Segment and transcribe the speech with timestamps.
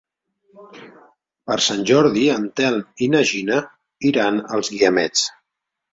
[1.51, 3.61] Per Sant Jordi en Telm i na Gina
[4.13, 5.29] iran als Guiamets.